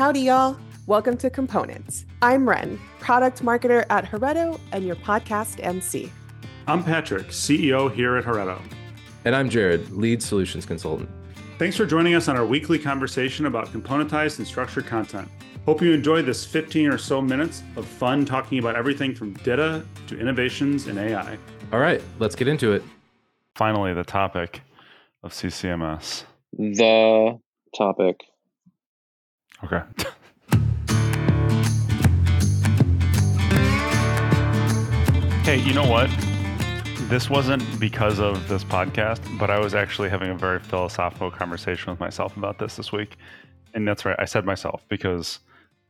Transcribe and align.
Howdy, 0.00 0.20
y'all. 0.20 0.56
Welcome 0.86 1.18
to 1.18 1.28
Components. 1.28 2.06
I'm 2.22 2.48
Ren, 2.48 2.80
product 3.00 3.42
marketer 3.42 3.84
at 3.90 4.06
Heretto 4.06 4.58
and 4.72 4.86
your 4.86 4.96
podcast 4.96 5.62
MC. 5.62 6.10
I'm 6.66 6.82
Patrick, 6.82 7.26
CEO 7.26 7.92
here 7.92 8.16
at 8.16 8.24
Heretto. 8.24 8.58
And 9.26 9.36
I'm 9.36 9.50
Jared, 9.50 9.90
lead 9.90 10.22
solutions 10.22 10.64
consultant. 10.64 11.10
Thanks 11.58 11.76
for 11.76 11.84
joining 11.84 12.14
us 12.14 12.28
on 12.28 12.36
our 12.38 12.46
weekly 12.46 12.78
conversation 12.78 13.44
about 13.44 13.66
componentized 13.74 14.38
and 14.38 14.46
structured 14.46 14.86
content. 14.86 15.28
Hope 15.66 15.82
you 15.82 15.92
enjoy 15.92 16.22
this 16.22 16.46
15 16.46 16.86
or 16.86 16.96
so 16.96 17.20
minutes 17.20 17.62
of 17.76 17.84
fun 17.84 18.24
talking 18.24 18.58
about 18.58 18.76
everything 18.76 19.14
from 19.14 19.34
data 19.34 19.84
to 20.06 20.18
innovations 20.18 20.86
in 20.86 20.96
AI. 20.96 21.36
All 21.74 21.78
right, 21.78 22.00
let's 22.18 22.34
get 22.34 22.48
into 22.48 22.72
it. 22.72 22.82
Finally, 23.54 23.92
the 23.92 24.04
topic 24.04 24.62
of 25.22 25.34
CCMS. 25.34 26.24
The 26.54 27.38
topic. 27.76 28.29
Okay. 29.62 29.82
hey, 35.44 35.58
you 35.58 35.74
know 35.74 35.86
what? 35.86 36.08
This 37.10 37.28
wasn't 37.28 37.62
because 37.78 38.20
of 38.20 38.48
this 38.48 38.64
podcast, 38.64 39.20
but 39.38 39.50
I 39.50 39.58
was 39.58 39.74
actually 39.74 40.08
having 40.08 40.30
a 40.30 40.34
very 40.34 40.60
philosophical 40.60 41.30
conversation 41.30 41.90
with 41.90 42.00
myself 42.00 42.36
about 42.38 42.58
this 42.58 42.76
this 42.76 42.90
week. 42.90 43.16
And 43.74 43.86
that's 43.86 44.04
right, 44.04 44.16
I 44.18 44.24
said 44.24 44.46
myself 44.46 44.82
because 44.88 45.40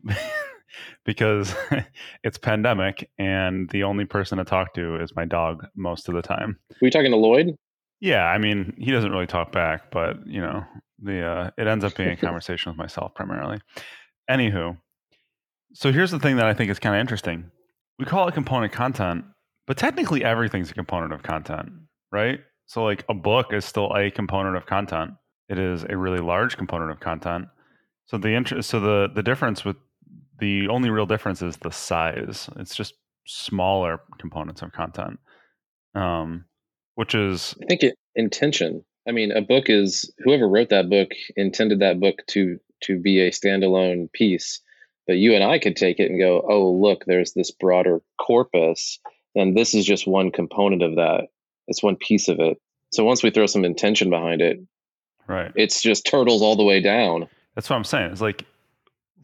because 1.05 1.55
it's 2.25 2.39
pandemic 2.39 3.09
and 3.19 3.69
the 3.71 3.85
only 3.85 4.05
person 4.05 4.39
to 4.39 4.45
talk 4.45 4.75
to 4.75 4.97
is 4.97 5.15
my 5.15 5.25
dog 5.25 5.67
most 5.77 6.09
of 6.09 6.15
the 6.15 6.23
time. 6.23 6.59
Were 6.81 6.87
you 6.87 6.91
talking 6.91 7.13
to 7.13 7.17
Lloyd? 7.17 7.55
Yeah, 8.01 8.25
I 8.25 8.39
mean, 8.39 8.75
he 8.79 8.91
doesn't 8.91 9.13
really 9.13 9.27
talk 9.27 9.53
back, 9.53 9.91
but 9.91 10.27
you 10.27 10.41
know, 10.41 10.65
the 11.03 11.23
uh, 11.23 11.51
it 11.57 11.67
ends 11.67 11.85
up 11.85 11.95
being 11.95 12.11
a 12.11 12.17
conversation 12.29 12.71
with 12.71 12.79
myself 12.79 13.15
primarily. 13.15 13.61
Anywho, 14.31 14.79
so 15.73 15.93
here's 15.93 16.11
the 16.11 16.19
thing 16.19 16.37
that 16.37 16.47
I 16.47 16.55
think 16.55 16.71
is 16.71 16.79
kind 16.79 16.95
of 16.95 17.01
interesting. 17.01 17.51
We 17.99 18.05
call 18.05 18.29
it 18.29 18.35
component 18.35 18.73
content, 18.73 19.25
but 19.67 19.77
technically 19.77 20.25
everything's 20.25 20.71
a 20.71 20.75
component 20.75 21.13
of 21.13 21.23
content, 21.23 21.71
right? 22.11 22.41
So 22.67 22.85
like 22.85 23.05
a 23.09 23.15
book 23.15 23.53
is 23.53 23.65
still 23.65 23.93
a 23.95 24.11
component 24.11 24.57
of 24.57 24.67
content. 24.67 25.13
It 25.49 25.59
is 25.59 25.85
a 25.89 25.97
really 25.97 26.21
large 26.21 26.57
component 26.57 26.91
of 26.91 27.01
content. 27.01 27.49
So 28.07 28.19
the 28.19 28.31
interest, 28.31 28.71
so 28.71 28.81
the 28.81 29.09
the 29.15 29.23
difference 29.23 29.65
with 29.65 29.77
the 30.39 30.69
only 30.69 30.91
real 30.91 31.07
difference 31.07 31.43
is 31.43 31.57
the 31.59 31.71
size. 31.71 32.49
It's 32.57 32.75
just 32.75 32.95
smaller 33.27 34.01
components 34.19 34.63
of 34.63 34.73
content. 34.73 35.19
Um, 35.95 36.45
which 36.95 37.15
is 37.15 37.55
I 37.63 37.67
think 37.67 37.83
it, 37.83 37.95
intention. 38.15 38.85
I 39.11 39.13
mean, 39.13 39.33
a 39.33 39.41
book 39.41 39.69
is 39.69 40.09
whoever 40.21 40.49
wrote 40.49 40.69
that 40.69 40.89
book 40.89 41.09
intended 41.35 41.81
that 41.81 41.99
book 41.99 42.25
to 42.29 42.61
to 42.83 42.97
be 42.97 43.19
a 43.19 43.33
standalone 43.33 44.11
piece. 44.13 44.61
But 45.09 45.17
you 45.17 45.35
and 45.35 45.43
I 45.43 45.59
could 45.59 45.75
take 45.75 45.99
it 45.99 46.09
and 46.09 46.21
go, 46.21 46.47
"Oh, 46.49 46.71
look, 46.71 47.05
there's 47.07 47.33
this 47.33 47.51
broader 47.51 48.03
corpus, 48.21 49.01
and 49.35 49.57
this 49.57 49.75
is 49.75 49.85
just 49.85 50.07
one 50.07 50.31
component 50.31 50.85
of 50.85 50.95
that. 50.95 51.25
It's 51.67 51.83
one 51.83 51.97
piece 51.97 52.29
of 52.29 52.39
it." 52.39 52.61
So 52.93 53.03
once 53.03 53.25
we 53.25 53.31
throw 53.31 53.47
some 53.47 53.65
intention 53.65 54.11
behind 54.11 54.43
it, 54.43 54.61
right, 55.27 55.51
it's 55.57 55.83
just 55.83 56.07
turtles 56.07 56.41
all 56.41 56.55
the 56.55 56.63
way 56.63 56.81
down. 56.81 57.27
That's 57.57 57.69
what 57.69 57.75
I'm 57.75 57.85
saying. 57.85 58.13
It's 58.13 58.21
like 58.21 58.45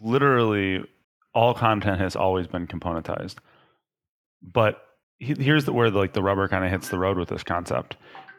literally 0.02 0.84
all 1.32 1.54
content 1.54 2.00
has 2.00 2.16
always 2.16 2.48
been 2.48 2.66
componentized, 2.66 3.36
but 4.42 4.82
here's 5.20 5.64
the, 5.64 5.72
where 5.72 5.90
the, 5.90 5.98
like 5.98 6.12
the 6.12 6.24
rubber 6.24 6.48
kind 6.48 6.64
of 6.64 6.72
hits 6.72 6.88
the 6.88 6.98
road 6.98 7.18
with 7.18 7.28
this 7.28 7.44
concept. 7.44 7.96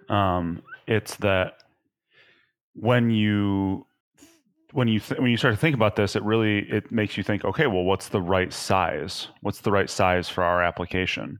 Um, 0.09 0.61
it's 0.87 1.15
that 1.17 1.53
when 2.73 3.09
you 3.09 3.85
when 4.73 4.87
you 4.87 4.99
th- 4.99 5.19
when 5.19 5.31
you 5.31 5.37
start 5.37 5.53
to 5.53 5.59
think 5.59 5.75
about 5.75 5.95
this, 5.95 6.15
it 6.15 6.23
really 6.23 6.59
it 6.59 6.91
makes 6.91 7.17
you 7.17 7.23
think, 7.23 7.45
okay, 7.45 7.67
well, 7.67 7.83
what's 7.83 8.09
the 8.09 8.21
right 8.21 8.51
size? 8.51 9.27
What's 9.41 9.61
the 9.61 9.71
right 9.71 9.89
size 9.89 10.29
for 10.29 10.43
our 10.43 10.63
application? 10.63 11.39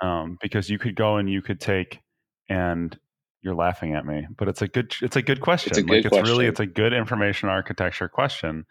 Um, 0.00 0.38
because 0.40 0.70
you 0.70 0.78
could 0.78 0.94
go 0.94 1.16
and 1.16 1.28
you 1.28 1.42
could 1.42 1.60
take 1.60 2.00
and 2.48 2.96
you're 3.42 3.54
laughing 3.54 3.94
at 3.94 4.06
me, 4.06 4.26
but 4.36 4.48
it's 4.48 4.62
a 4.62 4.68
good 4.68 4.94
it's 5.02 5.16
a 5.16 5.22
good 5.22 5.40
question. 5.40 5.70
It's 5.70 5.78
a 5.78 5.82
good 5.82 5.90
like 5.90 6.04
it's 6.04 6.08
question. 6.08 6.26
really 6.26 6.46
it's 6.46 6.60
a 6.60 6.66
good 6.66 6.92
information 6.92 7.48
architecture 7.48 8.08
question 8.08 8.64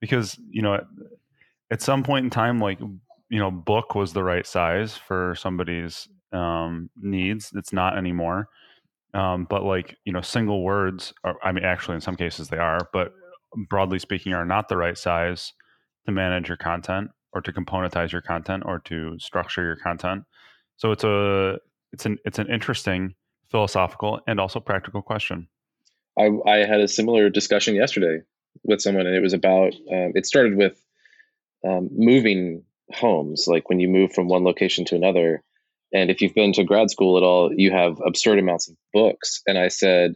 because 0.00 0.38
you 0.50 0.62
know 0.62 0.74
at, 0.74 0.84
at 1.70 1.82
some 1.82 2.02
point 2.02 2.24
in 2.24 2.30
time, 2.30 2.58
like 2.58 2.78
you 3.32 3.38
know, 3.38 3.50
book 3.50 3.94
was 3.94 4.12
the 4.12 4.22
right 4.22 4.46
size 4.46 4.94
for 4.94 5.34
somebody's 5.38 6.06
um, 6.32 6.90
needs. 7.00 7.50
It's 7.54 7.72
not 7.72 7.96
anymore. 7.96 8.48
Um, 9.14 9.46
but 9.48 9.62
like 9.62 9.96
you 10.04 10.12
know, 10.12 10.22
single 10.22 10.62
words. 10.62 11.12
Are, 11.24 11.36
I 11.42 11.52
mean, 11.52 11.64
actually, 11.64 11.96
in 11.96 12.00
some 12.00 12.16
cases 12.16 12.48
they 12.48 12.58
are, 12.58 12.88
but 12.92 13.12
broadly 13.68 13.98
speaking, 13.98 14.32
are 14.32 14.46
not 14.46 14.68
the 14.68 14.76
right 14.76 14.96
size 14.96 15.52
to 16.06 16.12
manage 16.12 16.48
your 16.48 16.56
content 16.56 17.10
or 17.32 17.40
to 17.40 17.52
componentize 17.52 18.12
your 18.12 18.22
content 18.22 18.62
or 18.66 18.78
to 18.80 19.18
structure 19.18 19.62
your 19.62 19.76
content. 19.76 20.24
So 20.76 20.92
it's 20.92 21.04
a 21.04 21.58
it's 21.92 22.06
an 22.06 22.18
it's 22.24 22.38
an 22.38 22.48
interesting 22.50 23.14
philosophical 23.50 24.20
and 24.26 24.40
also 24.40 24.60
practical 24.60 25.02
question. 25.02 25.48
I, 26.18 26.30
I 26.46 26.56
had 26.64 26.80
a 26.80 26.88
similar 26.88 27.30
discussion 27.30 27.74
yesterday 27.74 28.20
with 28.64 28.80
someone, 28.80 29.06
and 29.06 29.14
it 29.14 29.22
was 29.22 29.32
about. 29.32 29.74
Um, 29.90 30.12
it 30.14 30.26
started 30.26 30.56
with 30.56 30.82
um, 31.64 31.88
moving 31.92 32.64
homes, 32.92 33.46
like 33.46 33.68
when 33.68 33.80
you 33.80 33.88
move 33.88 34.12
from 34.12 34.28
one 34.28 34.44
location 34.44 34.84
to 34.86 34.96
another. 34.96 35.42
And 35.92 36.10
if 36.10 36.20
you've 36.20 36.34
been 36.34 36.52
to 36.54 36.64
grad 36.64 36.90
school 36.90 37.16
at 37.16 37.22
all, 37.22 37.52
you 37.54 37.70
have 37.70 38.00
absurd 38.06 38.38
amounts 38.38 38.68
of 38.68 38.76
books. 38.92 39.42
And 39.46 39.58
I 39.58 39.68
said, 39.68 40.14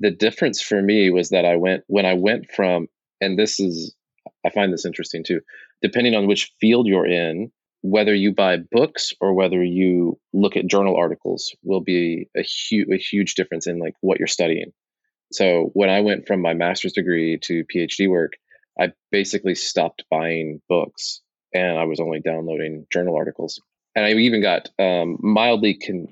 the 0.00 0.10
difference 0.10 0.60
for 0.60 0.82
me 0.82 1.10
was 1.10 1.28
that 1.28 1.44
I 1.44 1.56
went, 1.56 1.84
when 1.86 2.04
I 2.04 2.14
went 2.14 2.50
from, 2.50 2.88
and 3.20 3.38
this 3.38 3.60
is, 3.60 3.94
I 4.44 4.50
find 4.50 4.72
this 4.72 4.84
interesting 4.84 5.22
too, 5.24 5.40
depending 5.80 6.14
on 6.14 6.26
which 6.26 6.52
field 6.60 6.88
you're 6.88 7.06
in, 7.06 7.52
whether 7.82 8.14
you 8.14 8.32
buy 8.32 8.58
books 8.70 9.12
or 9.20 9.34
whether 9.34 9.62
you 9.62 10.18
look 10.32 10.56
at 10.56 10.66
journal 10.66 10.96
articles 10.96 11.54
will 11.62 11.80
be 11.80 12.28
a 12.36 12.42
huge, 12.42 12.88
a 12.92 12.96
huge 12.96 13.34
difference 13.34 13.66
in 13.66 13.78
like 13.78 13.94
what 14.00 14.18
you're 14.18 14.26
studying. 14.26 14.72
So 15.32 15.70
when 15.72 15.88
I 15.88 16.00
went 16.00 16.26
from 16.26 16.42
my 16.42 16.54
master's 16.54 16.92
degree 16.92 17.38
to 17.42 17.64
PhD 17.64 18.08
work, 18.08 18.32
I 18.78 18.92
basically 19.10 19.54
stopped 19.54 20.04
buying 20.10 20.60
books 20.68 21.20
and 21.54 21.78
I 21.78 21.84
was 21.84 22.00
only 22.00 22.20
downloading 22.20 22.86
journal 22.92 23.16
articles. 23.16 23.60
And 23.94 24.04
I 24.04 24.12
even 24.12 24.40
got 24.42 24.70
um, 24.78 25.18
mildly 25.20 25.74
con. 25.74 26.08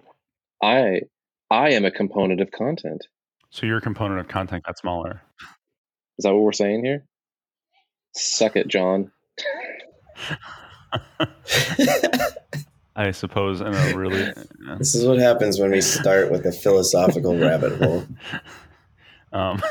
I 0.62 1.02
I 1.50 1.70
am 1.70 1.84
a 1.84 1.91
component 1.91 2.41
of 2.41 2.50
content. 2.50 3.06
So 3.50 3.66
your 3.66 3.80
component 3.80 4.20
of 4.20 4.28
content 4.28 4.64
got 4.64 4.78
smaller. 4.78 5.22
Is 6.18 6.24
that 6.24 6.34
what 6.34 6.42
we're 6.42 6.52
saying 6.52 6.84
here? 6.84 7.04
Suck 8.14 8.56
it, 8.56 8.68
John. 8.68 9.10
I 12.96 13.10
suppose 13.12 13.60
in 13.60 13.74
a 13.74 13.97
really. 13.97 14.32
Yeah. 14.66 14.76
This 14.76 14.94
is 14.94 15.06
what 15.06 15.18
happens 15.18 15.58
when 15.58 15.70
we 15.70 15.80
start 15.80 16.30
with 16.30 16.44
a 16.44 16.52
philosophical 16.52 17.36
rabbit 17.36 17.80
hole. 17.82 18.06
Um, 19.32 19.62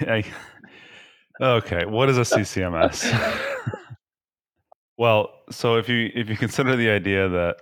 I, 0.00 0.24
okay, 1.38 1.84
what 1.84 2.08
is 2.08 2.16
a 2.16 2.22
CCMS? 2.22 3.78
Well, 5.02 5.34
so 5.50 5.78
if 5.78 5.88
you 5.88 6.12
if 6.14 6.30
you 6.30 6.36
consider 6.46 6.76
the 6.76 6.88
idea 6.88 7.28
that 7.28 7.56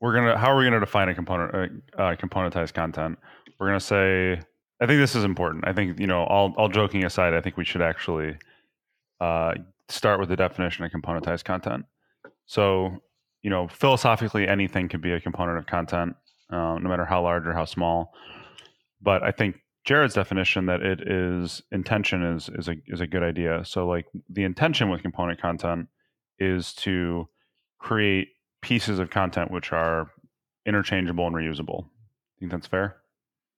we're 0.00 0.14
gonna 0.14 0.38
how 0.38 0.52
are 0.52 0.56
we 0.56 0.62
gonna 0.62 0.78
define 0.78 1.08
a 1.08 1.14
component 1.14 1.82
uh, 1.98 2.00
uh, 2.00 2.14
componentized 2.14 2.72
content? 2.72 3.18
We're 3.58 3.66
gonna 3.66 3.80
say 3.80 4.40
I 4.80 4.86
think 4.86 5.00
this 5.00 5.16
is 5.16 5.24
important. 5.24 5.66
I 5.66 5.72
think 5.72 5.98
you 5.98 6.06
know 6.06 6.22
all 6.22 6.54
all 6.56 6.68
joking 6.68 7.04
aside, 7.04 7.34
I 7.34 7.40
think 7.40 7.56
we 7.56 7.64
should 7.64 7.82
actually 7.82 8.36
uh, 9.20 9.54
start 9.88 10.20
with 10.20 10.28
the 10.28 10.36
definition 10.36 10.84
of 10.84 10.92
componentized 10.92 11.42
content. 11.42 11.84
So 12.44 13.02
you 13.42 13.50
know 13.50 13.66
philosophically, 13.66 14.46
anything 14.46 14.88
can 14.88 15.00
be 15.00 15.10
a 15.14 15.20
component 15.20 15.58
of 15.58 15.66
content, 15.66 16.14
uh, 16.48 16.78
no 16.78 16.88
matter 16.88 17.04
how 17.04 17.22
large 17.24 17.44
or 17.44 17.54
how 17.54 17.64
small. 17.64 18.12
But 19.02 19.24
I 19.24 19.32
think 19.32 19.56
Jared's 19.86 20.14
definition 20.14 20.66
that 20.66 20.82
it 20.82 21.00
is 21.00 21.62
intention 21.70 22.22
is 22.22 22.50
is 22.50 22.68
a 22.68 22.74
is 22.88 23.00
a 23.00 23.06
good 23.06 23.22
idea. 23.22 23.64
So 23.64 23.86
like 23.86 24.06
the 24.28 24.42
intention 24.42 24.90
with 24.90 25.00
component 25.00 25.40
content 25.40 25.88
is 26.38 26.74
to 26.74 27.28
create 27.78 28.28
pieces 28.60 28.98
of 28.98 29.10
content 29.10 29.50
which 29.50 29.72
are 29.72 30.10
interchangeable 30.66 31.26
and 31.26 31.36
reusable. 31.36 31.86
Think 32.40 32.50
that's 32.50 32.66
fair? 32.66 32.96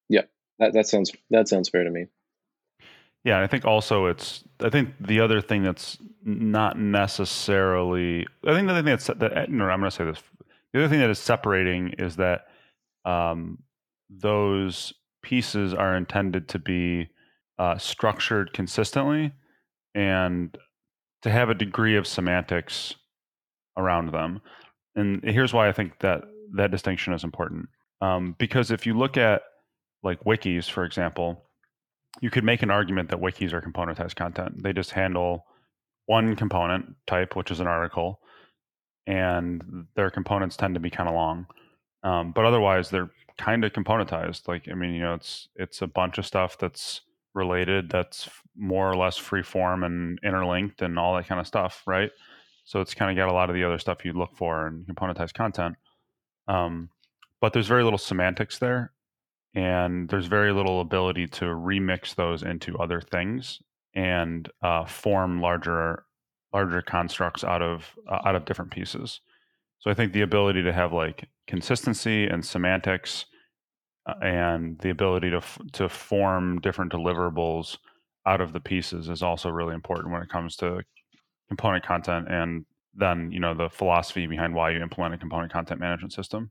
Yeah, 0.09 0.23
that 0.59 0.75
that 0.75 0.87
sounds 0.87 1.13
that 1.31 1.49
sounds 1.49 1.71
fair 1.71 1.85
to 1.85 1.91
me. 1.91 2.07
Yeah, 3.25 3.41
I 3.41 3.47
think 3.47 3.65
also 3.65 4.07
it's. 4.07 4.45
I 4.61 4.71
think 4.71 4.91
the 5.01 5.21
other 5.21 5.41
thing 5.41 5.63
that's 5.63 5.99
not 6.23 6.79
necessarily. 6.79 8.27
I 8.47 8.53
think 8.53 8.69
the 8.69 8.75
other 8.75 8.83
thing 8.83 8.93
that's 8.93 9.07
that. 9.07 9.51
No, 9.51 9.65
I'm 9.65 9.81
going 9.81 9.91
to 9.91 9.97
say 9.97 10.05
this. 10.05 10.23
The 10.73 10.81
other 10.81 10.89
thing 10.89 11.01
that 11.01 11.11
is 11.11 11.19
separating 11.19 11.95
is 11.99 12.17
that 12.17 12.43
um, 13.05 13.59
those 14.11 14.93
pieces 15.23 15.75
are 15.75 15.97
intended 15.97 16.49
to 16.49 16.59
be 16.59 17.09
uh, 17.59 17.77
structured 17.79 18.53
consistently 18.53 19.33
and 19.95 20.57
to 21.23 21.31
have 21.31 21.51
a 21.51 21.55
degree 21.55 21.97
of 21.97 22.07
semantics 22.07 22.95
around 23.77 24.13
them. 24.13 24.41
And 24.95 25.23
here's 25.25 25.53
why 25.53 25.69
I 25.69 25.73
think 25.73 25.99
that 26.01 26.23
that 26.57 26.71
distinction 26.71 27.13
is 27.13 27.25
important. 27.25 27.69
Um, 28.01 28.37
because 28.39 28.71
if 28.71 28.87
you 28.87 28.95
look 28.97 29.17
at 29.17 29.43
like 30.03 30.23
wikis, 30.25 30.71
for 30.71 30.85
example, 30.85 31.45
you 32.21 32.31
could 32.31 32.45
make 32.45 32.63
an 32.63 32.71
argument 32.71 33.11
that 33.11 33.21
wikis 33.21 33.53
are 33.53 33.61
componentized 33.61 34.17
content. 34.17 34.63
They 34.63 34.73
just 34.73 34.93
handle 34.93 35.45
one 36.07 36.37
component 36.37 36.95
type, 37.07 37.37
which 37.37 37.51
is 37.51 37.61
an 37.61 37.67
article, 37.67 38.21
and 39.07 39.87
their 39.95 40.11
components 40.11 40.57
tend 40.57 40.75
to 40.75 40.81
be 40.81 40.91
kind 40.91 41.09
of 41.09 41.15
long. 41.15 41.47
Um, 42.03 42.33
but 42.33 42.45
otherwise, 42.45 42.91
they're 42.91 43.11
kind 43.39 43.65
of 43.65 43.73
componentized. 43.73 44.49
Like, 44.49 44.69
I 44.71 44.75
mean, 44.75 44.93
you 44.93 45.01
know, 45.01 45.15
it's 45.15 45.49
it's 45.57 45.81
a 45.83 45.87
bunch 45.87 46.19
of 46.19 46.27
stuff 46.27 46.59
that's 46.59 47.01
related, 47.35 47.89
that's 47.89 48.29
more 48.57 48.91
or 48.91 48.97
less 48.97 49.17
free 49.17 49.43
form 49.43 49.85
and 49.85 50.19
interlinked 50.25 50.83
and 50.83 50.99
all 50.99 51.17
that 51.17 51.27
kind 51.27 51.41
of 51.41 51.47
stuff, 51.47 51.83
right? 51.87 52.11
So 52.65 52.81
it's 52.81 52.95
kind 52.95 53.11
of 53.11 53.17
got 53.17 53.31
a 53.31 53.35
lot 53.35 53.49
of 53.49 53.55
the 53.55 53.65
other 53.65 53.79
stuff 53.79 54.05
you'd 54.05 54.17
look 54.17 54.37
for 54.37 54.67
in 54.67 54.85
componentized 54.85 55.35
content. 55.35 55.77
Um, 56.49 56.91
but 57.41 57.53
there's 57.53 57.69
very 57.69 57.85
little 57.85 57.99
semantics 57.99 58.59
there, 58.59 58.93
and 59.55 60.09
there's 60.09 60.27
very 60.27 60.53
little 60.53 60.81
ability 60.81 61.29
to 61.29 61.45
remix 61.47 62.15
those 62.15 62.43
into 62.43 62.77
other 62.79 63.01
things 63.01 63.63
and 63.95 64.51
uh, 64.63 64.85
form 64.85 65.41
larger 65.41 66.05
larger 66.53 66.83
constructs 66.83 67.45
out 67.45 67.63
of 67.63 67.95
uh, 68.11 68.21
out 68.25 68.35
of 68.35 68.45
different 68.45 68.71
pieces. 68.71 69.21
So 69.79 69.91
I 69.91 69.95
think 69.95 70.13
the 70.13 70.23
ability 70.23 70.63
to 70.65 70.73
have 70.73 70.93
like 70.93 71.29
consistency 71.49 72.27
and 72.27 72.45
semantics 72.45 73.25
uh, 74.07 74.15
and 74.23 74.79
the 74.81 74.91
ability 74.91 75.31
to 75.31 75.41
to 75.73 75.89
form 75.89 76.61
different 76.61 76.93
deliverables 76.93 77.79
out 78.27 78.41
of 78.41 78.53
the 78.53 78.61
pieces 78.61 79.09
is 79.09 79.23
also 79.23 79.49
really 79.49 79.75
important 79.75 80.13
when 80.13 80.23
it 80.23 80.29
comes 80.29 80.55
to 80.55 80.83
component 81.49 81.85
content 81.85 82.29
and 82.31 82.67
then 82.95 83.33
you 83.33 83.41
know 83.41 83.55
the 83.55 83.71
philosophy 83.71 84.27
behind 84.27 84.55
why 84.55 84.71
you 84.71 84.81
implement 84.81 85.15
a 85.15 85.19
component 85.19 85.53
content 85.53 85.81
management 85.81 86.13
system. 86.13 86.51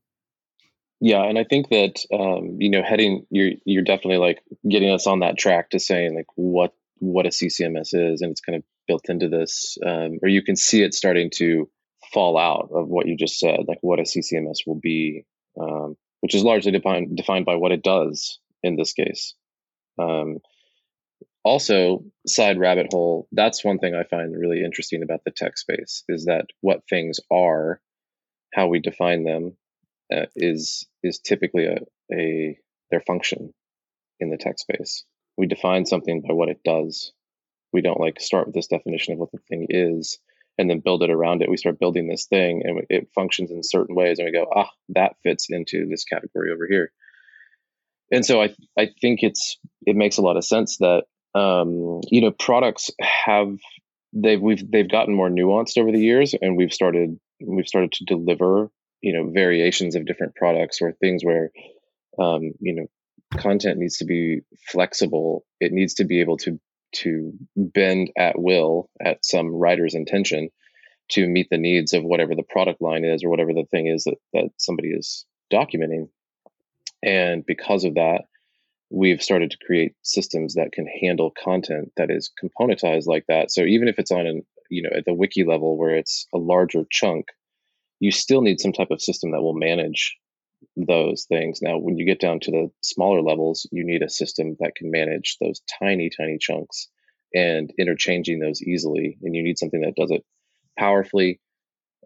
Yeah 1.00 1.24
and 1.24 1.38
i 1.38 1.44
think 1.44 1.70
that 1.70 2.04
um, 2.12 2.58
you 2.60 2.72
know 2.72 2.82
heading 2.82 3.26
you're 3.30 3.52
you're 3.66 3.84
definitely 3.84 4.18
like 4.18 4.42
getting 4.68 4.90
us 4.90 5.06
on 5.06 5.20
that 5.20 5.38
track 5.38 5.70
to 5.70 5.80
saying 5.80 6.16
like 6.16 6.26
what 6.36 6.74
what 7.00 7.28
a 7.28 7.30
ccms 7.30 7.94
is 7.94 8.22
and 8.22 8.32
it's 8.32 8.42
kind 8.42 8.56
of 8.56 8.64
built 8.88 9.08
into 9.08 9.30
this 9.30 9.78
um, 9.86 10.18
or 10.24 10.30
you 10.30 10.42
can 10.42 10.56
see 10.56 10.82
it 10.82 10.96
starting 10.96 11.30
to 11.36 11.70
fall 12.14 12.38
out 12.38 12.70
of 12.72 12.88
what 12.88 13.08
you 13.08 13.16
just 13.16 13.40
said 13.40 13.62
like 13.68 13.80
what 13.82 14.00
a 14.00 14.04
ccms 14.04 14.60
will 14.66 14.80
be 14.80 15.26
um, 15.60 15.96
which 16.22 16.36
is 16.36 16.44
largely 16.44 16.72
defined 16.72 17.16
defined 17.16 17.46
by 17.46 17.56
what 17.56 17.72
it 17.72 17.84
does 17.84 18.40
in 18.64 18.76
this 18.76 18.94
case. 18.94 19.34
Um, 20.00 20.38
also 21.44 22.04
side 22.28 22.60
rabbit 22.60 22.88
hole 22.92 23.28
that's 23.32 23.64
one 23.64 23.80
thing 23.80 23.96
i 23.96 24.04
find 24.04 24.38
really 24.38 24.64
interesting 24.64 25.02
about 25.02 25.22
the 25.24 25.32
tech 25.32 25.58
space 25.58 26.04
is 26.10 26.26
that 26.26 26.46
what 26.62 26.82
things 26.90 27.20
are 27.32 27.80
how 28.54 28.68
we 28.68 28.80
define 28.80 29.24
them 29.24 29.56
uh, 30.14 30.26
is 30.36 30.88
is 31.04 31.20
typically 31.20 31.66
a, 31.66 31.78
a 32.14 32.58
their 32.92 33.02
function 33.02 33.54
in 34.20 34.30
the 34.30 34.38
tech 34.38 34.60
space. 34.60 35.04
We 35.38 35.48
define 35.48 35.86
something 35.86 36.22
by 36.22 36.34
what 36.34 36.50
it 36.50 36.64
does. 36.64 37.12
We 37.74 37.82
don't 37.82 38.00
like 38.00 38.20
start 38.20 38.48
with 38.48 38.56
this 38.56 38.68
definition 38.68 39.14
of 39.14 39.20
what 39.20 39.32
the 39.32 39.40
thing 39.50 39.68
is 39.70 40.18
and 40.58 40.70
then 40.70 40.80
build 40.80 41.04
it 41.04 41.12
around 41.12 41.42
it. 41.42 41.50
We 41.50 41.58
start 41.58 41.80
building 41.80 42.08
this 42.08 42.26
thing 42.26 42.64
and 42.64 42.82
it 42.90 43.10
functions 43.14 43.52
in 43.52 43.64
certain 43.64 43.96
ways 43.96 44.20
and 44.20 44.26
we 44.26 44.32
go 44.32 44.48
ah 44.54 44.70
that 44.90 45.16
fits 45.24 45.48
into 45.50 45.88
this 45.90 46.04
category 46.04 46.52
over 46.52 46.68
here. 46.68 46.92
And 48.12 48.26
so 48.26 48.42
i 48.42 48.54
i 48.78 48.90
think 49.02 49.24
it's 49.24 49.58
it 49.86 49.96
makes 49.96 50.18
a 50.18 50.22
lot 50.22 50.38
of 50.38 50.46
sense 50.46 50.78
that 50.78 51.04
um, 51.36 52.02
you 52.10 52.22
know 52.22 52.32
products 52.32 52.90
have 53.02 53.58
they've 54.14 54.42
we've 54.42 54.70
they've 54.72 54.90
gotten 54.90 55.14
more 55.14 55.30
nuanced 55.30 55.78
over 55.78 55.92
the 55.92 56.00
years 56.00 56.34
and 56.40 56.58
we've 56.58 56.74
started 56.74 57.20
we've 57.40 57.68
started 57.68 57.92
to 57.94 58.06
deliver 58.06 58.72
you 59.02 59.14
know 59.14 59.30
variations 59.30 59.96
of 59.96 60.06
different 60.06 60.36
products 60.36 60.82
or 60.82 60.94
things 60.94 61.24
where 61.24 61.52
um, 62.20 62.54
you 62.60 62.74
know 62.74 62.88
content 63.36 63.78
needs 63.78 63.98
to 63.98 64.06
be 64.06 64.42
flexible. 64.68 65.46
It 65.60 65.72
needs 65.72 65.96
to 65.96 66.06
be 66.06 66.22
able 66.22 66.38
to 66.38 66.60
to 66.94 67.34
bend 67.56 68.12
at 68.18 68.40
will 68.40 68.90
at 69.04 69.24
some 69.26 69.48
writer's 69.48 69.96
intention 69.96 70.50
to 71.10 71.28
meet 71.28 71.48
the 71.50 71.58
needs 71.58 71.94
of 71.94 72.04
whatever 72.04 72.36
the 72.36 72.44
product 72.44 72.82
line 72.82 73.06
is 73.06 73.24
or 73.24 73.30
whatever 73.30 73.54
the 73.54 73.66
thing 73.72 73.88
is 73.88 74.04
that, 74.04 74.18
that 74.34 74.50
somebody 74.58 74.90
is 74.90 75.26
documenting 75.52 76.10
and 77.04 77.46
because 77.46 77.84
of 77.84 77.96
that 77.96 78.24
we've 78.90 79.22
started 79.22 79.52
to 79.52 79.58
create 79.66 79.96
systems 80.02 80.56
that 80.56 80.72
can 80.72 80.88
handle 80.88 81.34
content 81.44 81.92
that 81.98 82.10
is 82.10 82.32
componentized 82.42 83.06
like 83.06 83.26
that. 83.28 83.52
So 83.52 83.62
even 83.64 83.88
if 83.88 84.00
it's 84.00 84.12
on 84.12 84.26
an, 84.26 84.46
you 84.70 84.84
know, 84.84 84.90
at 84.96 85.06
the 85.06 85.14
wiki 85.14 85.44
level 85.44 85.78
where 85.78 85.96
it's 85.96 86.28
a 86.34 86.38
larger 86.38 86.86
chunk, 86.90 87.28
you 88.00 88.12
still 88.12 88.42
need 88.42 88.60
some 88.60 88.74
type 88.74 88.92
of 88.92 89.02
system 89.02 89.32
that 89.32 89.42
will 89.42 89.54
manage 89.54 90.18
those 90.76 91.26
things. 91.26 91.62
Now, 91.62 91.78
when 91.78 91.98
you 91.98 92.06
get 92.06 92.20
down 92.20 92.40
to 92.42 92.52
the 92.52 92.72
smaller 92.84 93.22
levels, 93.22 93.68
you 93.72 93.86
need 93.86 94.04
a 94.04 94.10
system 94.10 94.56
that 94.60 94.76
can 94.76 94.92
manage 94.92 95.38
those 95.40 95.62
tiny, 95.80 96.10
tiny 96.16 96.38
chunks 96.40 96.88
and 97.34 97.72
interchanging 97.80 98.40
those 98.40 98.62
easily. 98.62 99.18
And 99.22 99.36
you 99.36 99.44
need 99.44 99.58
something 99.58 99.82
that 99.82 99.96
does 99.96 100.12
it 100.12 100.24
powerfully, 100.78 101.40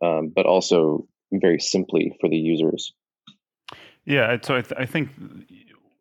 um, 0.01 0.31
but 0.36 0.45
also 0.45 1.07
very 1.31 1.59
simply 1.59 2.15
for 2.19 2.30
the 2.30 2.38
users. 2.38 2.94
Yeah, 4.06 4.38
so 4.42 4.56
I, 4.56 4.62
th- 4.62 4.80
I 4.80 4.86
think 4.86 5.09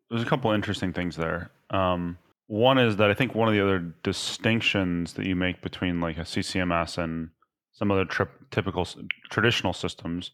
there's 0.09 0.23
a 0.23 0.25
couple 0.25 0.51
interesting 0.51 0.91
things 0.91 1.15
there. 1.15 1.51
Um, 1.69 2.17
one 2.47 2.77
is 2.77 2.97
that 2.97 3.09
I 3.09 3.13
think 3.13 3.33
one 3.33 3.47
of 3.47 3.53
the 3.53 3.61
other 3.61 3.79
distinctions 4.03 5.13
that 5.13 5.25
you 5.25 5.35
make 5.35 5.61
between 5.61 6.01
like 6.01 6.17
a 6.17 6.21
CCMS 6.21 6.97
and 6.97 7.29
some 7.71 7.91
other 7.91 8.05
tri- 8.05 8.27
typical 8.49 8.87
traditional 9.29 9.71
systems, 9.71 10.31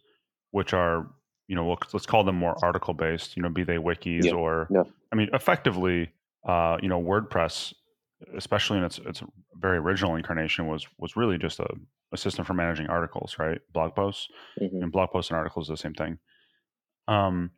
which 0.51 0.73
are 0.73 1.07
you 1.47 1.55
know 1.55 1.65
we'll, 1.65 1.77
let's 1.93 2.05
call 2.05 2.23
them 2.23 2.35
more 2.35 2.55
article 2.63 2.93
based, 2.93 3.35
you 3.37 3.43
know, 3.43 3.49
be 3.49 3.63
they 3.63 3.77
wikis 3.77 4.25
yeah. 4.25 4.33
or 4.33 4.67
yeah. 4.69 4.83
I 5.11 5.15
mean, 5.15 5.29
effectively, 5.33 6.09
uh, 6.47 6.77
you 6.81 6.89
know, 6.89 7.01
WordPress, 7.01 7.73
especially 8.35 8.77
in 8.79 8.83
its 8.83 8.99
its 8.99 9.23
very 9.55 9.77
original 9.77 10.15
incarnation, 10.15 10.67
was 10.67 10.85
was 10.99 11.15
really 11.15 11.37
just 11.37 11.59
a, 11.59 11.67
a 12.13 12.17
system 12.17 12.45
for 12.45 12.53
managing 12.53 12.87
articles, 12.87 13.35
right? 13.39 13.59
Blog 13.73 13.95
posts 13.95 14.27
mm-hmm. 14.61 14.83
and 14.83 14.91
blog 14.91 15.11
posts 15.11 15.31
and 15.31 15.37
articles 15.37 15.69
are 15.69 15.73
the 15.73 15.77
same 15.77 15.93
thing. 15.93 16.19
Um, 17.07 17.51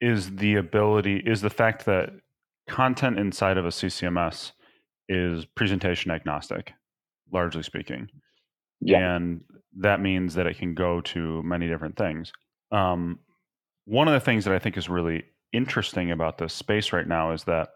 is 0.00 0.36
the 0.36 0.56
ability 0.56 1.22
is 1.24 1.40
the 1.40 1.50
fact 1.50 1.86
that 1.86 2.10
content 2.68 3.18
inside 3.18 3.56
of 3.56 3.64
a 3.64 3.70
CCMS 3.70 4.52
is 5.08 5.44
presentation 5.44 6.10
agnostic, 6.10 6.74
largely 7.32 7.62
speaking. 7.62 8.08
Yeah. 8.80 9.16
And 9.16 9.40
that 9.78 10.00
means 10.00 10.34
that 10.34 10.46
it 10.46 10.58
can 10.58 10.74
go 10.74 11.00
to 11.00 11.42
many 11.42 11.66
different 11.66 11.96
things. 11.96 12.32
Um, 12.70 13.20
one 13.84 14.08
of 14.08 14.14
the 14.14 14.20
things 14.20 14.44
that 14.44 14.54
I 14.54 14.58
think 14.58 14.76
is 14.76 14.88
really 14.88 15.24
interesting 15.52 16.10
about 16.10 16.38
this 16.38 16.52
space 16.52 16.92
right 16.92 17.06
now 17.06 17.32
is 17.32 17.44
that 17.44 17.70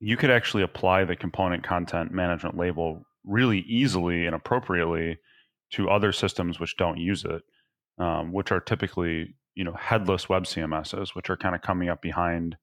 you 0.00 0.16
could 0.16 0.30
actually 0.30 0.62
apply 0.62 1.04
the 1.04 1.16
component 1.16 1.62
content 1.62 2.12
management 2.12 2.56
label 2.56 3.04
really 3.24 3.60
easily 3.60 4.26
and 4.26 4.34
appropriately 4.34 5.18
to 5.72 5.88
other 5.88 6.12
systems 6.12 6.60
which 6.60 6.76
don't 6.76 6.98
use 6.98 7.24
it, 7.24 7.42
um, 7.98 8.32
which 8.32 8.52
are 8.52 8.60
typically 8.60 9.34
you 9.54 9.64
know 9.64 9.74
headless 9.74 10.28
web 10.28 10.44
CMSs, 10.44 11.14
which 11.14 11.30
are 11.30 11.36
kind 11.36 11.54
of 11.54 11.62
coming 11.62 11.88
up 11.88 12.02
behind 12.02 12.56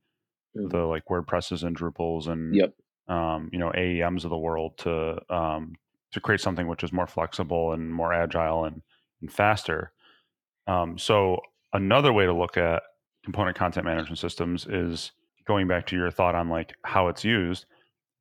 mm-hmm. 0.55 0.67
the 0.69 0.85
like 0.85 1.05
WordPresses 1.09 1.63
and 1.63 1.75
Drupals 1.75 2.27
and 2.27 2.55
yep. 2.55 2.73
um, 3.07 3.49
you 3.51 3.59
know 3.59 3.71
AEMs 3.71 4.23
of 4.23 4.29
the 4.29 4.37
world 4.37 4.77
to 4.79 5.17
um, 5.29 5.73
to 6.11 6.19
create 6.19 6.41
something 6.41 6.67
which 6.67 6.83
is 6.83 6.93
more 6.93 7.07
flexible 7.07 7.71
and 7.73 7.93
more 7.93 8.13
agile 8.13 8.65
and, 8.65 8.81
and 9.21 9.31
faster. 9.31 9.91
Um, 10.67 10.97
so 10.97 11.39
another 11.73 12.13
way 12.13 12.25
to 12.25 12.33
look 12.33 12.57
at 12.57 12.83
component 13.23 13.57
content 13.57 13.85
management 13.85 14.19
systems 14.19 14.65
is 14.67 15.11
going 15.45 15.67
back 15.67 15.87
to 15.87 15.95
your 15.95 16.11
thought 16.11 16.35
on 16.35 16.49
like 16.49 16.73
how 16.83 17.07
it's 17.07 17.23
used 17.23 17.65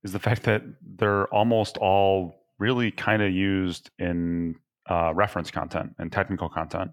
is 0.04 0.12
the 0.12 0.18
fact 0.18 0.44
that 0.44 0.62
they're 0.96 1.26
almost 1.28 1.76
all 1.78 2.34
really 2.58 2.90
kind 2.90 3.22
of 3.22 3.32
used 3.32 3.90
in 3.98 4.54
uh, 4.88 5.12
reference 5.14 5.50
content 5.50 5.94
and 5.98 6.10
technical 6.10 6.48
content. 6.48 6.90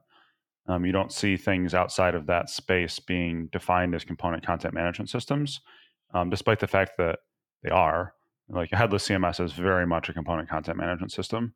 Um, 0.67 0.85
you 0.85 0.91
don't 0.91 1.11
see 1.11 1.37
things 1.37 1.73
outside 1.73 2.15
of 2.15 2.25
that 2.27 2.49
space 2.49 2.99
being 2.99 3.47
defined 3.51 3.95
as 3.95 4.03
component 4.03 4.45
content 4.45 4.73
management 4.73 5.09
systems, 5.09 5.61
um, 6.13 6.29
despite 6.29 6.59
the 6.59 6.67
fact 6.67 6.97
that 6.97 7.19
they 7.63 7.69
are. 7.69 8.13
Like 8.49 8.71
a 8.71 8.77
headless 8.77 9.07
CMS 9.07 9.43
is 9.43 9.53
very 9.53 9.85
much 9.85 10.09
a 10.09 10.13
component 10.13 10.49
content 10.49 10.77
management 10.77 11.11
system, 11.11 11.53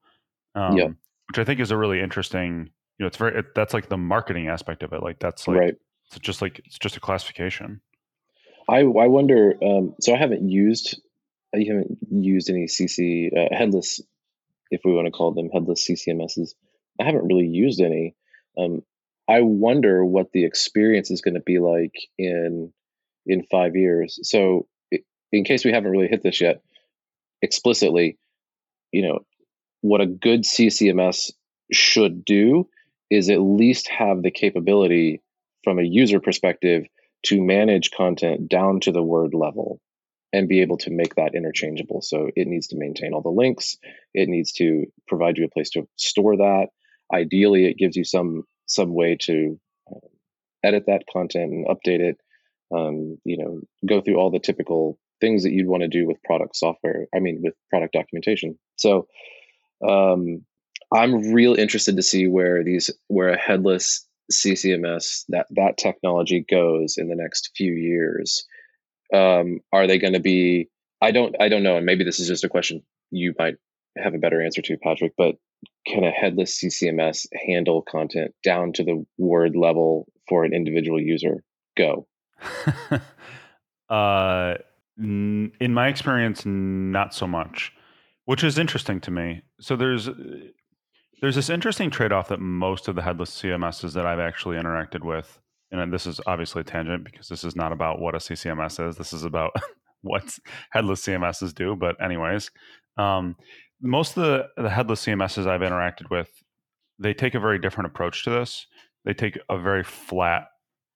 um, 0.56 0.78
yep. 0.78 0.92
which 1.30 1.40
I 1.40 1.44
think 1.44 1.60
is 1.60 1.72
a 1.72 1.78
really 1.78 2.02
interesting. 2.02 2.70
You 3.02 3.06
know, 3.06 3.08
it's 3.08 3.18
very 3.18 3.40
it, 3.40 3.56
that's 3.56 3.74
like 3.74 3.90
the 3.90 3.98
marketing 3.98 4.48
aspect 4.48 4.84
of 4.84 4.94
it. 4.94 5.02
Like 5.02 5.18
that's 5.18 5.48
like 5.48 5.58
right. 5.58 5.76
it's 6.06 6.20
just 6.20 6.40
like 6.40 6.62
it's 6.66 6.78
just 6.78 6.98
a 6.98 7.00
classification. 7.00 7.82
I 8.70 8.82
I 8.82 9.08
wonder. 9.08 9.56
Um, 9.60 9.96
so 10.00 10.14
I 10.14 10.20
haven't 10.20 10.48
used 10.48 11.02
I 11.52 11.66
haven't 11.68 11.98
used 12.12 12.52
any 12.52 12.68
CC 12.68 13.36
uh, 13.36 13.58
headless, 13.58 14.02
if 14.70 14.82
we 14.86 14.94
want 14.94 15.08
to 15.08 15.12
call 15.12 15.32
them 15.32 15.50
headless 15.52 15.90
CCMSs. 15.90 16.54
I 17.00 17.06
haven't 17.06 17.26
really 17.26 17.48
used 17.48 17.82
any. 17.82 18.14
Um, 18.56 18.84
I 19.28 19.42
wonder 19.42 20.06
what 20.06 20.32
the 20.32 20.46
experience 20.46 21.10
is 21.10 21.22
going 21.22 21.34
to 21.34 21.40
be 21.40 21.58
like 21.58 21.96
in 22.20 22.72
in 23.26 23.48
five 23.50 23.76
years. 23.76 24.20
So, 24.22 24.68
in 25.32 25.44
case 25.44 25.66
we 25.66 25.72
haven't 25.72 25.90
really 25.90 26.08
hit 26.08 26.22
this 26.22 26.40
yet, 26.40 26.62
explicitly, 27.42 28.20
you 28.92 29.02
know, 29.08 29.22
what 29.82 30.02
a 30.02 30.06
good 30.06 30.44
CCMS 30.44 31.32
should 31.72 32.24
do 32.24 32.68
is 33.12 33.30
at 33.30 33.42
least 33.42 33.90
have 33.90 34.24
the 34.24 34.32
capability 34.32 35.22
from 35.66 35.80
a 35.80 35.84
user 35.84 36.20
perspective 36.22 36.88
to 37.28 37.42
manage 37.44 37.92
content 37.92 38.50
down 38.50 38.80
to 38.82 38.92
the 38.94 39.04
word 39.04 39.36
level. 39.36 39.80
and 40.34 40.48
be 40.48 40.62
able 40.62 40.78
to 40.78 40.92
make 40.92 41.16
that 41.16 41.36
interchangeable. 41.36 42.02
So 42.02 42.30
it 42.36 42.48
needs 42.48 42.68
to 42.68 42.78
maintain 42.78 43.14
all 43.14 43.22
the 43.22 43.30
links. 43.30 43.78
It 44.14 44.30
needs 44.30 44.54
to 44.54 44.86
provide 45.08 45.38
you 45.38 45.46
a 45.46 45.50
place 45.50 45.72
to 45.72 45.88
store 45.98 46.38
that. 46.38 46.68
Ideally, 47.14 47.66
it 47.66 47.78
gives 47.78 47.96
you 47.96 48.04
some 48.06 48.44
some 48.66 48.94
way 48.94 49.18
to 49.22 49.60
uh, 49.94 50.08
edit 50.64 50.86
that 50.88 51.04
content 51.12 51.52
and 51.52 51.68
update 51.68 52.00
it. 52.00 52.18
Um, 52.74 53.18
you 53.26 53.38
know, 53.38 53.60
go 53.86 54.02
through 54.02 54.16
all 54.18 54.32
the 54.32 54.40
typical 54.40 54.98
things 55.20 55.44
that 55.44 55.52
you'd 55.52 55.68
want 55.68 55.82
to 55.82 55.90
do 55.90 56.08
with 56.08 56.24
product 56.24 56.56
software. 56.56 57.08
I 57.14 57.20
mean, 57.20 57.42
with 57.44 57.54
product 57.70 57.94
documentation. 57.94 58.58
So 58.78 59.08
um, 59.88 60.46
I'm 60.92 61.34
real 61.34 61.56
interested 61.56 61.96
to 61.96 62.04
see 62.04 62.28
where 62.28 62.64
these 62.64 62.92
where 63.08 63.30
a 63.30 63.38
headless 63.38 64.06
CCMS 64.32 65.26
that 65.30 65.48
that 65.52 65.78
technology 65.78 66.46
goes 66.48 66.98
in 66.98 67.08
the 67.08 67.16
next 67.16 67.52
few 67.56 67.72
years. 67.74 68.46
Um, 69.14 69.60
are 69.72 69.88
they 69.88 70.00
going 70.00 70.14
to 70.14 70.20
be? 70.20 70.70
I 71.02 71.12
don't. 71.12 71.36
I 71.40 71.50
don't 71.50 71.64
know. 71.64 71.78
And 71.78 71.86
maybe 71.86 72.04
this 72.04 72.20
is 72.20 72.28
just 72.28 72.44
a 72.44 72.50
question 72.50 72.84
you 73.10 73.34
might 73.38 73.56
have 73.98 74.14
a 74.14 74.20
better 74.20 74.42
answer 74.42 74.62
to, 74.62 74.78
Patrick. 74.78 75.14
But 75.18 75.36
can 75.86 76.04
a 76.04 76.12
headless 76.12 76.62
CCMS 76.62 77.28
handle 77.48 77.82
content 77.82 78.34
down 78.44 78.74
to 78.74 78.84
the 78.84 79.06
word 79.18 79.56
level 79.56 80.08
for 80.28 80.44
an 80.44 80.54
individual 80.54 81.00
user? 81.00 81.44
Go. 81.78 82.08
uh, 83.90 84.56
in 84.98 85.74
my 85.74 85.88
experience, 85.88 86.44
not 86.46 87.14
so 87.14 87.28
much, 87.28 87.74
which 88.26 88.44
is 88.44 88.58
interesting 88.58 89.00
to 89.02 89.12
me. 89.12 89.42
So 89.60 89.76
there's 89.76 90.10
there's 91.22 91.36
this 91.36 91.50
interesting 91.50 91.92
trade-off 91.92 92.30
that 92.30 92.40
most 92.40 92.88
of 92.88 92.96
the 92.96 93.02
headless 93.04 93.42
CMSs 93.42 93.94
that 93.94 94.06
I've 94.06 94.20
actually 94.20 94.58
interacted 94.58 95.04
with, 95.06 95.40
and 95.72 95.94
this 95.94 96.08
is 96.08 96.20
obviously 96.26 96.62
a 96.62 96.64
tangent 96.64 97.06
because 97.06 97.28
this 97.28 97.44
is 97.44 97.56
not 97.56 97.72
about 97.72 98.02
what 98.02 98.16
a 98.16 98.18
CCMS 98.18 98.90
is. 98.90 98.98
This 98.98 99.14
is 99.14 99.24
about 99.24 99.52
what 100.02 100.24
headless 100.72 101.06
CMSs 101.06 101.54
do. 101.54 101.76
But 101.76 102.04
anyways, 102.04 102.50
um, 102.98 103.36
most 103.82 104.18
of 104.18 104.24
the, 104.24 104.48
the 104.62 104.70
headless 104.70 105.06
CMSs 105.06 105.48
I've 105.48 105.62
interacted 105.62 106.10
with, 106.10 106.30
they 107.00 107.14
take 107.14 107.36
a 107.36 107.40
very 107.40 107.60
different 107.60 107.88
approach 107.88 108.24
to 108.26 108.32
this. 108.32 108.68
They 109.06 109.14
take 109.14 109.40
a 109.50 109.58
very 109.58 109.84
flat, 109.84 110.48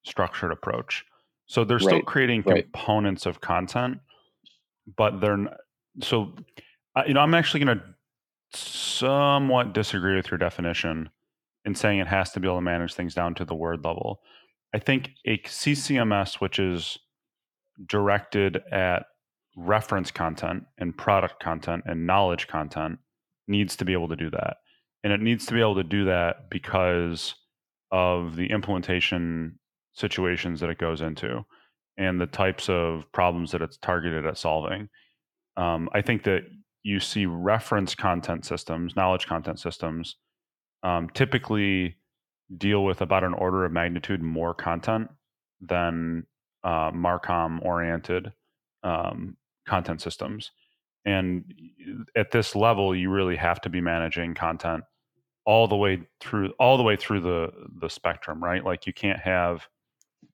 structured 0.03 0.51
approach. 0.51 1.05
So 1.47 1.63
they're 1.63 1.79
still 1.79 1.93
right. 1.93 2.05
creating 2.05 2.43
right. 2.45 2.63
components 2.63 3.25
of 3.25 3.41
content, 3.41 3.99
but 4.97 5.21
they're 5.21 5.45
so. 6.01 6.33
You 7.05 7.13
know, 7.13 7.19
I'm 7.19 7.33
actually 7.33 7.65
going 7.65 7.77
to 7.77 7.83
somewhat 8.55 9.73
disagree 9.73 10.15
with 10.15 10.31
your 10.31 10.37
definition 10.37 11.09
in 11.65 11.75
saying 11.75 11.99
it 11.99 12.07
has 12.07 12.31
to 12.31 12.39
be 12.39 12.47
able 12.47 12.57
to 12.57 12.61
manage 12.61 12.93
things 12.93 13.13
down 13.13 13.35
to 13.35 13.45
the 13.45 13.55
word 13.55 13.83
level. 13.83 14.21
I 14.73 14.79
think 14.79 15.11
a 15.25 15.37
CCMS, 15.39 16.35
which 16.35 16.59
is 16.59 16.97
directed 17.87 18.61
at 18.71 19.05
reference 19.57 20.11
content 20.11 20.63
and 20.77 20.97
product 20.97 21.41
content 21.41 21.83
and 21.85 22.05
knowledge 22.05 22.47
content, 22.47 22.99
needs 23.47 23.75
to 23.77 23.85
be 23.85 23.93
able 23.93 24.09
to 24.09 24.15
do 24.15 24.29
that. 24.29 24.57
And 25.03 25.13
it 25.13 25.21
needs 25.21 25.45
to 25.45 25.53
be 25.53 25.61
able 25.61 25.75
to 25.75 25.83
do 25.83 26.05
that 26.05 26.49
because 26.49 27.35
of 27.91 28.35
the 28.35 28.47
implementation 28.47 29.59
situations 29.93 30.59
that 30.59 30.69
it 30.69 30.77
goes 30.77 31.01
into 31.01 31.45
and 31.97 32.19
the 32.19 32.25
types 32.25 32.69
of 32.69 33.03
problems 33.13 33.51
that 33.51 33.61
it's 33.61 33.77
targeted 33.77 34.25
at 34.25 34.37
solving. 34.37 34.89
Um, 35.55 35.89
I 35.93 36.01
think 36.01 36.23
that 36.23 36.41
you 36.85 36.99
see 36.99 37.25
reference 37.25 37.95
content 37.95 38.45
systems, 38.45 38.95
knowledge 38.95 39.25
content 39.25 39.59
systems, 39.59 40.17
um, 40.83 41.09
typically 41.09 41.95
deal 42.55 42.85
with 42.85 43.01
about 43.01 43.23
an 43.23 43.33
order 43.33 43.65
of 43.65 43.71
magnitude 43.71 44.21
more 44.21 44.53
content 44.53 45.09
than 45.59 46.27
uh, 46.63 46.91
Marcom 46.91 47.59
oriented 47.65 48.31
um, 48.83 49.35
content 49.67 49.99
systems. 49.99 50.51
And 51.05 51.51
at 52.15 52.29
this 52.29 52.55
level, 52.55 52.95
you 52.95 53.09
really 53.09 53.35
have 53.35 53.59
to 53.61 53.69
be 53.69 53.81
managing 53.81 54.35
content 54.35 54.83
all 55.43 55.67
the 55.67 55.75
way 55.75 56.03
through 56.19 56.53
all 56.59 56.77
the 56.77 56.83
way 56.83 56.95
through 56.95 57.21
the 57.21 57.51
the 57.81 57.89
spectrum, 57.89 58.43
right? 58.43 58.63
Like 58.63 58.85
you 58.85 58.93
can't 58.93 59.19
have 59.19 59.67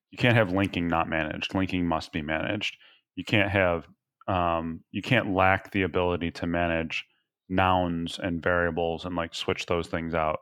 you 0.09 0.17
can't 0.17 0.35
have 0.35 0.51
linking 0.51 0.89
not 0.89 1.07
managed. 1.07 1.55
Linking 1.55 1.87
must 1.87 2.11
be 2.11 2.21
managed. 2.21 2.75
You 3.15 3.23
can't 3.23 3.49
have 3.49 3.87
um, 4.27 4.81
you 4.91 5.01
can't 5.01 5.33
lack 5.33 5.71
the 5.71 5.83
ability 5.83 6.31
to 6.31 6.47
manage 6.47 7.05
nouns 7.49 8.19
and 8.21 8.41
variables 8.41 9.05
and 9.05 9.15
like 9.15 9.35
switch 9.35 9.65
those 9.65 9.87
things 9.87 10.13
out. 10.13 10.39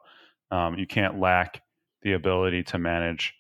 Um, 0.52 0.76
you 0.76 0.88
can't 0.88 1.20
lack 1.20 1.62
the 2.02 2.14
ability 2.14 2.64
to 2.64 2.78
manage, 2.78 3.34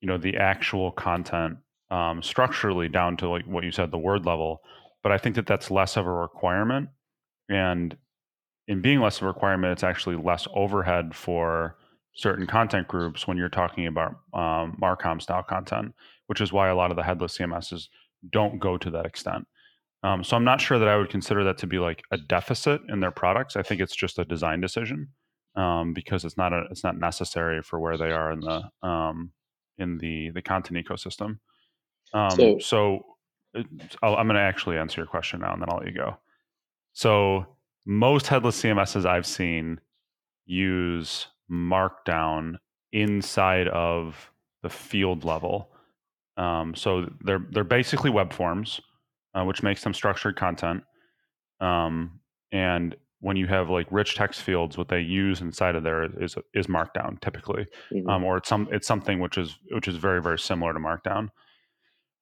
you 0.00 0.08
know, 0.08 0.18
the 0.18 0.36
actual 0.36 0.90
content 0.92 1.58
um, 1.90 2.22
structurally 2.22 2.88
down 2.88 3.16
to 3.18 3.28
like 3.28 3.46
what 3.46 3.64
you 3.64 3.72
said, 3.72 3.90
the 3.90 3.98
word 3.98 4.26
level. 4.26 4.62
But 5.02 5.12
I 5.12 5.18
think 5.18 5.36
that 5.36 5.46
that's 5.46 5.70
less 5.70 5.96
of 5.96 6.06
a 6.06 6.12
requirement, 6.12 6.88
and 7.48 7.96
in 8.66 8.82
being 8.82 9.00
less 9.00 9.18
of 9.18 9.24
a 9.24 9.26
requirement, 9.28 9.72
it's 9.72 9.84
actually 9.84 10.16
less 10.16 10.48
overhead 10.52 11.14
for 11.14 11.76
certain 12.14 12.46
content 12.46 12.88
groups 12.88 13.28
when 13.28 13.36
you're 13.36 13.48
talking 13.48 13.86
about 13.86 14.16
um, 14.32 14.76
Marcom 14.82 15.22
style 15.22 15.42
content, 15.42 15.94
which 16.26 16.40
is 16.40 16.52
why 16.52 16.68
a 16.68 16.74
lot 16.74 16.90
of 16.90 16.96
the 16.96 17.02
headless 17.02 17.38
CMSs 17.38 17.88
don't 18.30 18.58
go 18.58 18.76
to 18.76 18.90
that 18.90 19.06
extent. 19.06 19.46
Um, 20.06 20.22
so 20.22 20.36
I'm 20.36 20.44
not 20.44 20.60
sure 20.60 20.78
that 20.78 20.86
I 20.86 20.96
would 20.96 21.10
consider 21.10 21.42
that 21.44 21.58
to 21.58 21.66
be 21.66 21.80
like 21.80 22.04
a 22.12 22.16
deficit 22.16 22.80
in 22.88 23.00
their 23.00 23.10
products. 23.10 23.56
I 23.56 23.62
think 23.62 23.80
it's 23.80 23.96
just 23.96 24.20
a 24.20 24.24
design 24.24 24.60
decision 24.60 25.08
um, 25.56 25.94
because 25.94 26.24
it's 26.24 26.36
not 26.36 26.52
a 26.52 26.62
it's 26.70 26.84
not 26.84 26.96
necessary 26.96 27.60
for 27.60 27.80
where 27.80 27.98
they 27.98 28.12
are 28.12 28.30
in 28.30 28.38
the 28.38 28.86
um, 28.86 29.32
in 29.78 29.98
the 29.98 30.30
the 30.30 30.42
content 30.42 30.86
ecosystem. 30.86 31.38
Um, 32.14 32.30
so, 32.30 32.58
so 32.60 33.06
i 33.54 34.08
am 34.08 34.26
going 34.26 34.36
to 34.36 34.40
actually 34.40 34.78
answer 34.78 35.00
your 35.00 35.08
question 35.08 35.40
now, 35.40 35.52
and 35.52 35.60
then 35.60 35.68
I'll 35.70 35.78
let 35.78 35.88
you 35.88 35.94
go. 35.94 36.18
So 36.92 37.46
most 37.84 38.28
headless 38.28 38.62
CMSs 38.62 39.06
I've 39.06 39.26
seen 39.26 39.80
use 40.44 41.26
Markdown 41.50 42.58
inside 42.92 43.66
of 43.66 44.30
the 44.62 44.70
field 44.70 45.24
level. 45.24 45.72
Um, 46.36 46.76
so 46.76 47.10
they're 47.24 47.44
they're 47.50 47.64
basically 47.64 48.10
web 48.10 48.32
forms 48.32 48.80
uh, 49.36 49.44
which 49.44 49.62
makes 49.62 49.82
them 49.82 49.94
structured 49.94 50.36
content. 50.36 50.82
Um, 51.60 52.20
and 52.52 52.96
when 53.20 53.36
you 53.36 53.46
have 53.46 53.68
like 53.68 53.86
rich 53.90 54.14
text 54.14 54.40
fields, 54.42 54.78
what 54.78 54.88
they 54.88 55.00
use 55.00 55.40
inside 55.40 55.74
of 55.74 55.82
there 55.82 56.04
is 56.22 56.36
is 56.54 56.66
Markdown 56.66 57.20
typically, 57.20 57.66
mm-hmm. 57.92 58.08
um, 58.08 58.24
or 58.24 58.38
it's 58.38 58.48
some 58.48 58.68
it's 58.70 58.86
something 58.86 59.20
which 59.20 59.38
is 59.38 59.58
which 59.70 59.88
is 59.88 59.96
very 59.96 60.22
very 60.22 60.38
similar 60.38 60.72
to 60.72 60.78
Markdown. 60.78 61.28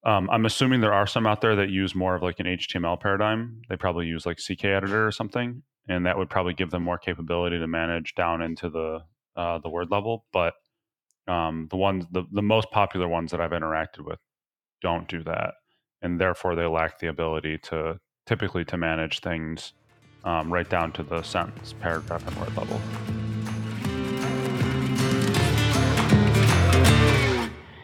Um, 0.07 0.29
I'm 0.31 0.45
assuming 0.45 0.81
there 0.81 0.93
are 0.93 1.07
some 1.07 1.27
out 1.27 1.41
there 1.41 1.57
that 1.57 1.71
use 1.71 1.95
more 1.95 2.15
of 2.15 2.23
like 2.23 2.39
an 2.39 2.47
HTML 2.47 3.01
paradigm. 3.01 3.63
They 3.69 3.77
probably 3.77 4.07
use 4.07 4.27
like 4.27 4.39
CK 4.39 4.67
editor 4.67 5.07
or 5.07 5.13
something, 5.13 5.63
and 5.89 6.05
that 6.07 6.19
would 6.19 6.29
probably 6.29 6.53
give 6.53 6.71
them 6.71 6.83
more 6.83 6.99
capability 6.99 7.59
to 7.59 7.67
manage 7.67 8.15
down 8.15 8.43
into 8.43 8.69
the 8.69 9.01
uh, 9.37 9.59
the 9.59 9.69
word 9.69 9.91
level. 9.91 10.27
But 10.33 10.55
um, 11.27 11.69
the 11.71 11.77
ones 11.77 12.05
the, 12.13 12.25
the 12.33 12.43
most 12.43 12.71
popular 12.71 13.09
ones 13.09 13.31
that 13.31 13.41
I've 13.41 13.51
interacted 13.51 14.05
with 14.05 14.21
don't 14.81 15.09
do 15.09 15.23
that 15.25 15.55
and 16.05 16.21
therefore 16.21 16.55
they 16.55 16.67
lack 16.67 16.99
the 17.01 17.09
ability 17.09 17.59
to 17.59 17.99
typically 18.27 18.65
to 18.67 18.77
manage 18.77 19.21
things 19.21 19.73
um, 20.25 20.53
right 20.53 20.69
down 20.69 20.93
to 20.93 21.03
the 21.03 21.23
sentence, 21.23 21.75
paragraph, 21.81 22.27
and 22.29 22.37
word 22.37 22.57
level. 22.57 22.81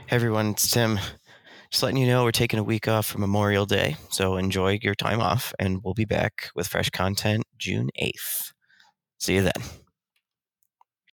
Hey 0.06 0.16
everyone, 0.16 0.50
it's 0.50 0.70
Tim. 0.70 0.98
Just 1.70 1.82
letting 1.82 1.98
you 1.98 2.06
know 2.06 2.24
we're 2.24 2.32
taking 2.32 2.58
a 2.58 2.64
week 2.64 2.88
off 2.88 3.06
for 3.06 3.18
Memorial 3.18 3.64
Day, 3.64 3.96
so 4.10 4.36
enjoy 4.36 4.78
your 4.82 4.94
time 4.94 5.20
off, 5.20 5.54
and 5.58 5.82
we'll 5.82 5.94
be 5.94 6.04
back 6.04 6.50
with 6.54 6.66
fresh 6.66 6.90
content 6.90 7.44
June 7.58 7.90
8th. 8.00 8.52
See 9.18 9.36
you 9.36 9.42
then. 9.42 9.79